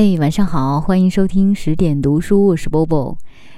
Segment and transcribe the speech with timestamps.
[0.00, 3.16] 嘿，晚上好，欢迎收听十点读书，我是 Bobo。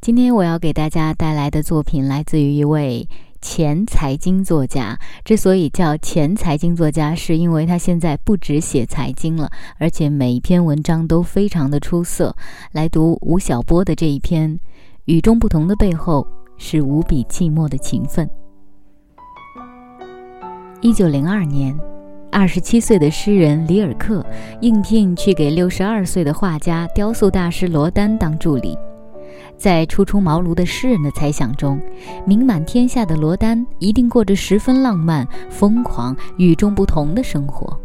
[0.00, 3.06] 今天我要给大家带来的作品来自于一位
[3.42, 4.98] 前财经作家。
[5.26, 12.34] 之所以叫前财经作家，是因为他现在不只写财经了，而且每一篇文章都非常的出色。
[12.70, 14.50] 来读吴晓波的这一篇
[15.04, 16.26] 《与众不同的背后
[16.56, 18.26] 是无比寂寞的勤奋》。
[20.80, 21.78] 一九零二年。
[22.32, 24.24] 二十七岁的诗人里尔克
[24.62, 28.76] 应聘去给六十二岁的画家、雕塑大师罗丹当助理。
[29.58, 31.78] 在初出茅庐的诗人的猜想中，
[32.24, 37.78] 名满天下的罗丹一定过着十分浪漫、疯狂、与众不同的生活。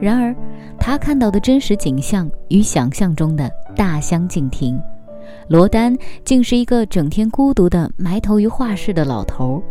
[0.00, 0.34] 然而，
[0.80, 4.80] 他看到的真实景象与想象中的大相径庭。
[5.48, 9.62] 罗丹竟是一个整天孤独地埋头于画室的老头。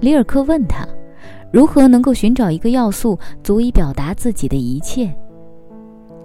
[0.00, 0.84] 里尔克问他。
[1.50, 5.12] 如何能够寻找一个要素足以表达自己的一切？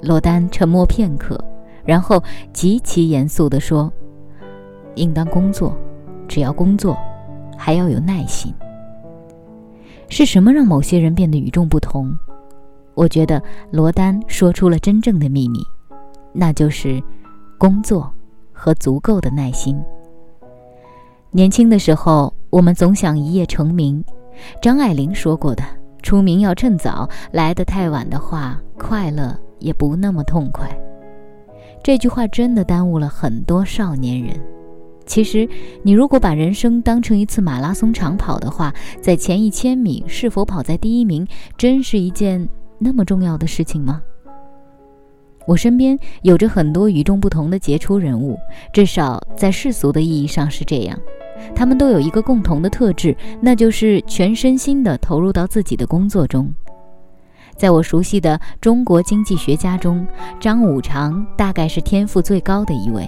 [0.02, 1.44] 罗丹沉默片刻，
[1.84, 2.22] 然后
[2.54, 3.92] 极其严肃地说
[4.96, 5.76] ：“应当工作，
[6.28, 6.96] 只要工作，
[7.58, 8.54] 还要有耐心。
[10.10, 12.16] 是什么让某些人变得与众不同？
[12.94, 13.42] 我觉得
[13.72, 15.60] 罗丹说出了真正的秘密，
[16.32, 17.02] 那就是
[17.58, 18.14] 工作
[18.54, 19.76] 和足够的耐心。
[21.32, 24.04] 年轻的时候，我们总想一夜成名。”
[24.62, 25.64] 张爱玲说过的
[26.02, 30.70] ：“出名要趁早，来得太晚的话，快乐也不那么痛快。”
[31.84, 34.36] 这句话真的耽误了很多少年人。
[35.06, 35.48] 其实，
[35.84, 44.02] 你如果把人生当成一次马拉松长跑的话，在前一千米是否跑在第一名，真是一件那么重要的事情吗？
[45.46, 48.36] 我身边有着很多与众不同的杰出人物，
[48.74, 51.00] 至少在世俗的意义上是这样。
[51.56, 56.54] 他们都有一个共同的特质，那就是全身心地投入到自己的工作中。
[57.58, 60.06] 在我熟悉的中国经济学家中，
[60.42, 63.08] 张五常大概是天赋最高的一位。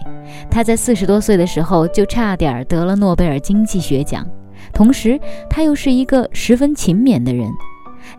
[0.49, 4.25] 他在四十多岁的时候就差点得了诺贝尔经济学奖，
[4.73, 7.49] 同时他又是一个十分勤勉的人。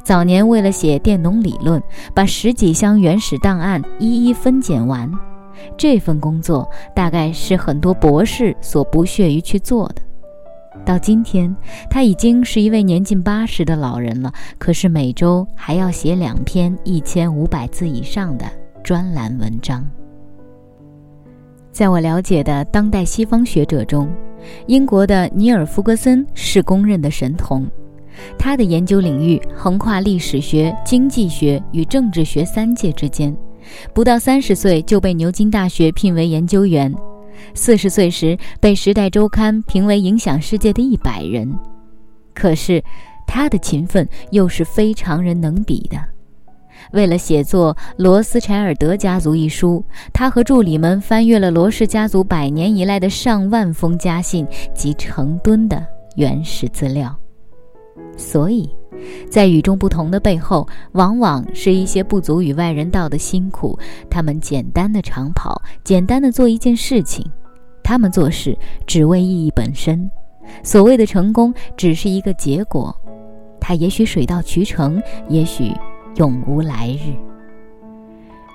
[0.04, 1.82] 早年为了写佃农理论，
[2.12, 5.10] 把十几箱原始档案一一分拣完。
[5.76, 10.02] 这份工作大概是很多博士所不屑于去做的。
[10.84, 11.54] 到今天，
[11.90, 18.46] 他已经是一位年近八十的老人了，可是每周还要写两篇一千五百字以上的
[18.82, 19.84] 专栏文章。
[21.72, 24.08] 在我了解的当代西方学者中，
[24.66, 27.66] 英国的尼尔·弗格森是公认的神童，
[28.38, 33.36] 他的研究领域横跨历史学、经济学与政治学三界之间。
[33.92, 36.94] 不到三十岁就被牛津大学聘为研究员，
[37.54, 41.52] 四十岁时被《时代周刊》评为影响世界的一百人。
[42.34, 42.82] 可是，
[43.26, 45.98] 他的勤奋又是非常人能比的。
[46.92, 55.84] 为了写作《罗斯柴尔德家族》一书，他和助理们翻阅了罗氏家族百年以来的上万封家信及成吨的
[56.14, 57.14] 原始资料。
[58.16, 58.70] 所以。
[59.30, 63.78] 在与众不同的背后，往往是一些不足与外人道的辛苦。
[64.10, 67.24] 他们简单的长跑，简单的做一件事情，
[67.82, 68.56] 他们做事
[68.86, 70.10] 只为意义本身。
[70.62, 72.94] 所谓的成功，只是一个结果，
[73.60, 75.72] 它也许水到渠成，也许
[76.16, 77.12] 永无来日。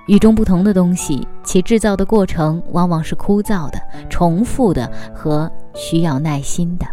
[0.07, 6.85] 与众不同的东西，其制造的过程往往是枯燥的、重复的和需要耐心的。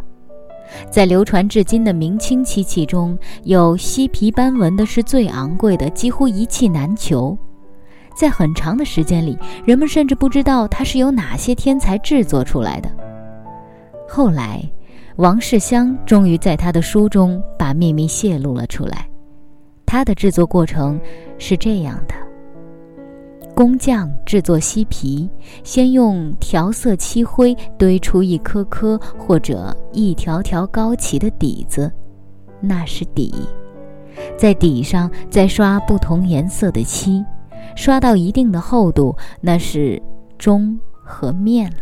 [0.91, 7.36] 在流传至今的明清漆器中，有犀皮斑纹的是最昂贵的，几乎一器难求。
[8.14, 12.91] 在很长的时间里，人们甚至不知道它是由哪些天才制作出来的。
[14.09, 14.62] 后来，
[15.16, 19.06] 王世襄终于在他的书中把秘密泄露了出来。
[19.86, 21.00] 它的制作过程
[21.38, 22.14] 是这样的。
[23.55, 25.28] 工匠制作锡皮，
[25.62, 31.93] 先用调色漆灰堆出一颗颗或者一条条高起的底子，
[32.60, 33.34] 那是底。
[34.37, 37.25] 在底上再刷不同颜色的漆，
[37.77, 40.01] 刷到一定的厚度，那是
[40.39, 41.77] 中和面了。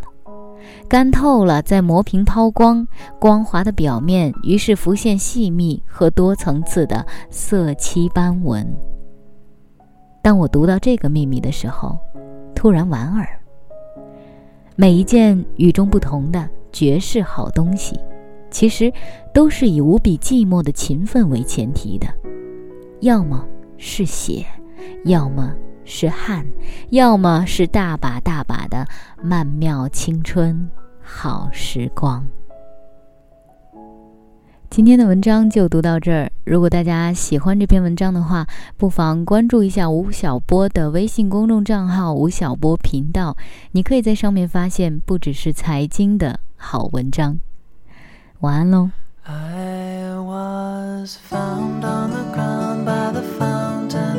[0.88, 2.86] 干透了，再磨平抛光，
[3.20, 8.66] 光滑的表面于是浮现细密和多层次的色漆斑纹。
[10.28, 11.98] 当我读到这个秘密的时候，
[12.54, 13.26] 突然莞尔。
[14.76, 17.98] 每一件与众不同的绝世好东西，
[18.50, 18.92] 其实
[19.32, 22.06] 都是以无比寂寞的勤奋为前提的，
[23.00, 23.42] 要么
[23.78, 24.44] 是血，
[25.06, 25.50] 要么
[25.86, 26.46] 是汗，
[26.90, 28.86] 要么是大把大把的
[29.22, 30.68] 曼妙青春
[31.00, 32.22] 好时光。
[34.68, 36.30] 今天的文章就读到这儿。
[36.48, 38.46] 如果大家喜欢这篇文章的话
[38.78, 43.36] 不妨关注一下吴晓波的微信公众账号吴晓波频道
[43.72, 47.38] 你可以在上面发现不只是财经的好文章
[48.40, 48.90] 晚安喽
[49.24, 54.16] i was found on the ground by the fountain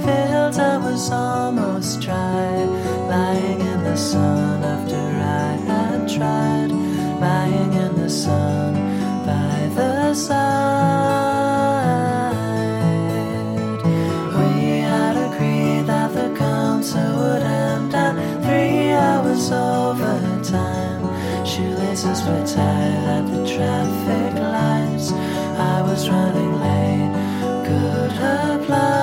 [0.00, 2.64] fields was almost dry
[3.10, 10.34] lying in the sun after i had triedlying in the sun by the side.
[14.38, 21.02] We had agreed that the concert would end at three hours overtime.
[21.46, 25.12] Shoelaces were tied at the traffic lights.
[25.12, 27.12] I was running late.
[27.66, 28.94] Could apply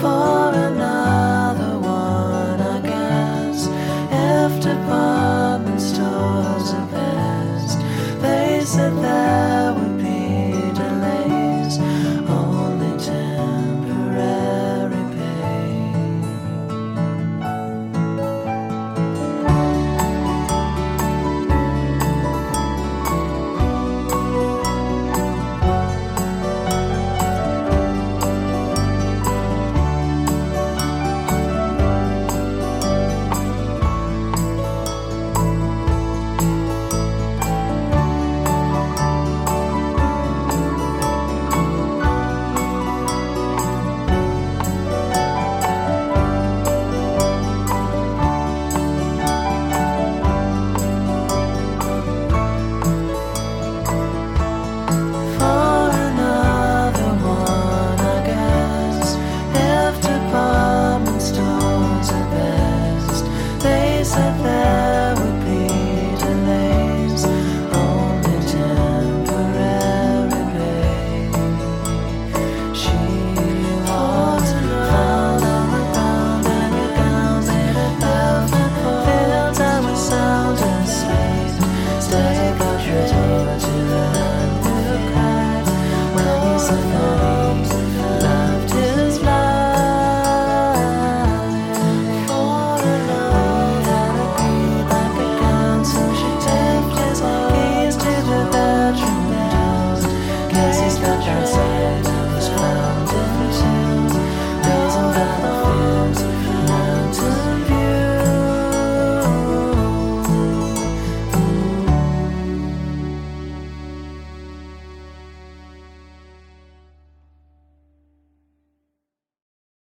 [0.00, 3.68] for another one, I guess.
[4.10, 5.05] After.